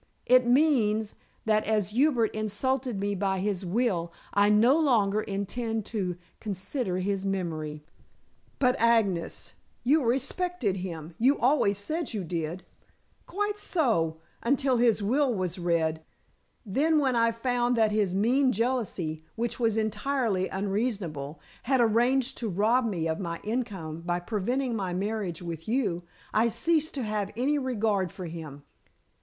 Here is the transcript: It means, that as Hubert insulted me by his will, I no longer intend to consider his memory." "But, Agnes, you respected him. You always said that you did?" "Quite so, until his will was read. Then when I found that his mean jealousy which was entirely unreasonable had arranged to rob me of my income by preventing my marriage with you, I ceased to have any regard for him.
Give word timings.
It 0.25 0.47
means, 0.47 1.13
that 1.45 1.63
as 1.65 1.89
Hubert 1.91 2.33
insulted 2.33 2.99
me 2.99 3.13
by 3.13 3.37
his 3.37 3.63
will, 3.63 4.11
I 4.33 4.49
no 4.49 4.75
longer 4.79 5.21
intend 5.21 5.85
to 5.93 6.17
consider 6.39 6.97
his 6.97 7.23
memory." 7.23 7.83
"But, 8.57 8.75
Agnes, 8.79 9.53
you 9.83 10.03
respected 10.03 10.77
him. 10.77 11.13
You 11.19 11.37
always 11.39 11.77
said 11.77 12.07
that 12.07 12.13
you 12.15 12.23
did?" 12.23 12.65
"Quite 13.27 13.59
so, 13.59 14.19
until 14.41 14.77
his 14.77 15.03
will 15.03 15.31
was 15.31 15.59
read. 15.59 16.01
Then 16.65 16.97
when 16.97 17.15
I 17.15 17.31
found 17.31 17.77
that 17.77 17.91
his 17.91 18.15
mean 18.15 18.51
jealousy 18.51 19.23
which 19.35 19.59
was 19.59 19.77
entirely 19.77 20.47
unreasonable 20.49 21.39
had 21.61 21.79
arranged 21.79 22.39
to 22.39 22.49
rob 22.49 22.87
me 22.87 23.07
of 23.07 23.19
my 23.19 23.39
income 23.43 24.01
by 24.03 24.19
preventing 24.19 24.75
my 24.75 24.95
marriage 24.95 25.43
with 25.43 25.67
you, 25.67 26.01
I 26.33 26.47
ceased 26.47 26.95
to 26.95 27.03
have 27.03 27.31
any 27.37 27.59
regard 27.59 28.11
for 28.11 28.25
him. 28.25 28.63